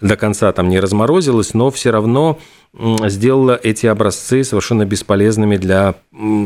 до 0.01 0.15
конца 0.15 0.51
там 0.51 0.69
не 0.69 0.79
разморозилось, 0.79 1.53
но 1.53 1.71
все 1.71 1.91
равно 1.91 2.39
сделала 2.75 3.59
эти 3.61 3.85
образцы 3.85 4.43
совершенно 4.43 4.83
бесполезными 4.83 5.57
для 5.57 5.93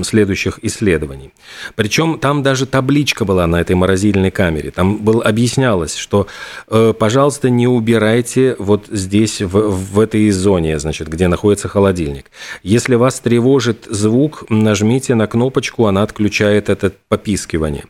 следующих 0.04 0.60
исследований. 0.62 1.32
Причем 1.76 2.20
там 2.20 2.44
даже 2.44 2.66
табличка 2.66 3.24
была 3.24 3.48
на 3.48 3.62
этой 3.62 3.78
морозильной 3.78 4.30
камере. 4.30 4.72
Там 4.72 4.98
было, 4.98 5.24
объяснялось, 5.24 5.96
что, 5.96 6.28
э, 6.68 6.94
пожалуйста, 6.98 7.50
не 7.50 7.68
убирайте 7.68 8.58
вот 8.60 8.88
здесь, 8.90 9.42
в, 9.42 9.70
в 9.70 10.00
этой 10.00 10.30
зоне, 10.32 10.80
значит, 10.80 11.08
где 11.08 11.30
находится 11.30 11.70
холодильник. 11.70 12.30
Если 12.62 12.96
вас 12.96 13.22
тревожит 13.22 13.88
звук, 13.90 14.44
нажмите 14.50 15.16
на 15.16 15.28
кнопочку, 15.28 15.86
она 15.86 16.04
отключает 16.04 16.68
это 16.68 16.92
попискивание. 17.08 17.86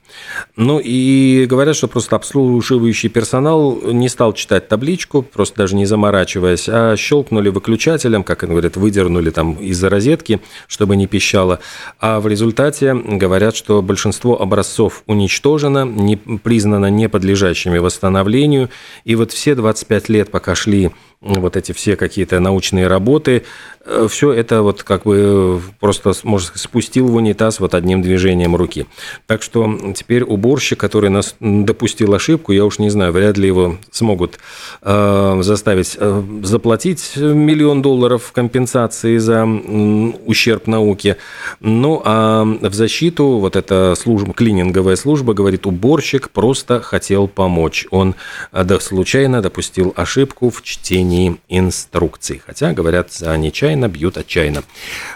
Ну 0.55 0.79
и 0.83 1.26
говорят, 1.47 1.75
что 1.75 1.87
просто 1.87 2.15
обслуживающий 2.15 3.09
персонал 3.09 3.79
не 3.81 4.09
стал 4.09 4.33
читать 4.33 4.67
табличку, 4.67 5.21
просто 5.21 5.57
даже 5.57 5.75
не 5.75 5.85
заморачиваясь, 5.85 6.67
а 6.69 6.95
щелкнули 6.95 7.49
выключателем, 7.49 8.23
как 8.23 8.43
говорят, 8.43 8.77
выдернули 8.77 9.29
там 9.29 9.53
из-за 9.53 9.89
розетки, 9.89 10.41
чтобы 10.67 10.95
не 10.95 11.07
пищало. 11.07 11.59
А 11.99 12.19
в 12.19 12.27
результате 12.27 12.93
говорят, 12.93 13.55
что 13.55 13.81
большинство 13.81 14.41
образцов 14.41 15.03
уничтожено, 15.07 15.85
не, 15.85 16.17
признано 16.17 16.89
неподлежащими 16.89 17.77
восстановлению. 17.77 18.69
И 19.05 19.15
вот 19.15 19.31
все 19.31 19.55
25 19.55 20.09
лет, 20.09 20.31
пока 20.31 20.55
шли 20.55 20.91
вот 21.19 21.57
эти 21.57 21.71
все 21.71 21.95
какие-то 21.95 22.39
научные 22.39 22.87
работы, 22.87 23.43
э, 23.85 24.07
все 24.09 24.31
это 24.31 24.61
вот 24.61 24.83
как 24.83 25.03
бы 25.03 25.59
просто, 25.79 26.13
может, 26.23 26.51
спустил 26.55 27.07
в 27.07 27.15
унитаз 27.15 27.59
вот 27.59 27.73
одним 27.73 28.03
движением 28.03 28.55
руки. 28.55 28.85
Так 29.25 29.41
что 29.41 29.93
теперь 29.95 30.23
уборщик, 30.23 30.79
который 30.79 31.09
нас 31.09 31.35
допустил 31.39 32.13
ошибку, 32.13 32.51
я 32.51 32.65
уж 32.65 32.77
не 32.77 32.91
знаю, 32.91 33.13
вряд 33.13 33.37
ли 33.37 33.47
его 33.47 33.77
смогут 33.89 34.37
э, 34.83 35.39
заставить 35.41 35.97
э, 35.99 36.23
заплатить 36.43 37.13
миллион 37.17 37.81
долларов 37.81 38.31
компенсации 38.31 39.17
за 39.17 39.43
ущерб 39.45 40.67
науке. 40.67 41.17
Ну, 41.59 42.01
а 42.05 42.43
в 42.43 42.73
защиту 42.73 43.39
вот 43.39 43.55
эта 43.55 43.95
служба, 43.97 44.33
клининговая 44.33 44.95
служба, 44.95 45.33
говорит, 45.33 45.65
уборщик 45.65 46.29
просто 46.29 46.79
хотел 46.81 47.27
помочь. 47.27 47.87
Он 47.89 48.13
да, 48.51 48.79
случайно 48.79 49.41
допустил 49.41 49.93
ошибку 49.95 50.51
в 50.51 50.61
чтении 50.61 51.06
чтении 51.07 51.37
инструкций. 51.47 52.41
Хотя, 52.45 52.73
говорят, 52.73 53.13
за 53.13 53.37
нечаянно 53.37 53.87
бьют 53.87 54.17
отчаянно. 54.17 54.63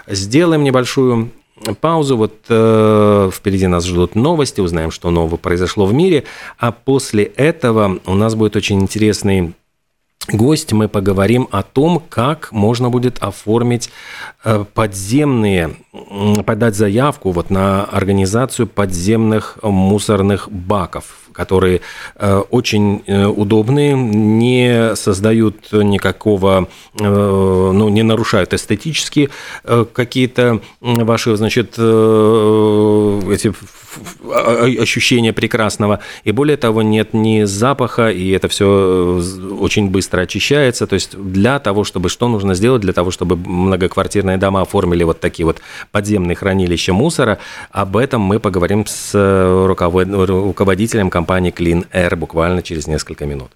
Сделаем 0.08 0.64
небольшую 0.64 1.32
паузу. 1.80 2.18
Вот 2.18 2.34
э, 2.50 3.30
впереди 3.34 3.68
нас 3.68 3.86
ждут 3.86 4.16
новости, 4.16 4.62
узнаем, 4.62 4.92
что 4.92 5.12
нового 5.12 5.38
произошло 5.38 5.86
в 5.86 5.94
мире. 5.94 6.24
А 6.58 6.72
после 6.72 7.24
этого 7.24 8.00
у 8.06 8.16
нас 8.16 8.36
будет 8.36 8.56
очень 8.56 8.82
интересный 8.82 9.54
гость. 10.32 10.72
Мы 10.72 10.88
поговорим 10.88 11.48
о 11.52 11.64
том, 11.64 12.02
как 12.10 12.52
можно 12.52 12.90
будет 12.90 13.20
оформить 13.20 13.90
э, 14.44 14.66
подземные, 14.74 15.76
подать 16.46 16.76
заявку 16.76 17.32
вот 17.32 17.50
на 17.50 17.84
организацию 17.84 18.68
подземных 18.68 19.58
мусорных 19.62 20.50
баков 20.50 21.22
которые 21.34 21.82
э, 22.16 22.42
очень 22.50 23.04
э, 23.08 23.26
удобные, 23.26 23.94
не 23.94 24.96
создают 24.96 25.72
никакого, 25.72 26.68
э, 27.00 27.04
ну, 27.04 27.90
не 27.90 28.04
нарушают 28.04 28.54
эстетически 28.54 29.30
какие-то 29.94 30.62
ваши, 30.82 31.36
значит, 31.36 31.78
эти 31.78 33.54
ощущения 34.80 35.34
прекрасного. 35.34 36.00
И 36.24 36.32
более 36.32 36.58
того, 36.58 36.82
нет 36.82 37.14
ни 37.14 37.44
запаха, 37.44 38.10
и 38.10 38.30
это 38.30 38.48
все 38.48 39.22
очень 39.60 39.90
быстро 39.90 40.22
очищается. 40.22 40.88
То 40.88 40.94
есть 40.96 41.18
для 41.18 41.60
того, 41.60 41.84
чтобы 41.84 42.10
что 42.10 42.28
нужно 42.30 42.54
сделать, 42.54 42.82
для 42.82 42.94
того, 42.94 43.12
чтобы 43.12 43.36
многоквартирные 43.36 44.38
дома 44.38 44.62
оформили 44.62 45.04
вот 45.04 45.20
такие 45.20 45.46
вот 45.46 45.62
подземные 45.92 46.36
хранилища 46.36 46.94
мусора, 46.94 47.40
об 47.72 47.98
этом 47.98 48.22
мы 48.22 48.40
поговорим 48.40 48.86
с 48.88 49.12
руководителем 49.14 51.10
компании 51.22 51.52
Clean 51.52 51.86
Air 51.94 52.16
буквально 52.16 52.64
через 52.64 52.88
несколько 52.88 53.26
минут. 53.28 53.52